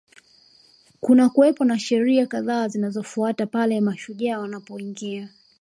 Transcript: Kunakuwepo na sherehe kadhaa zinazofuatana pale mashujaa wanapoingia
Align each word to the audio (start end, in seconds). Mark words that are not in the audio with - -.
Kunakuwepo 1.01 1.65
na 1.65 1.79
sherehe 1.79 2.25
kadhaa 2.25 2.67
zinazofuatana 2.67 3.49
pale 3.51 3.81
mashujaa 3.81 4.39
wanapoingia 4.39 5.29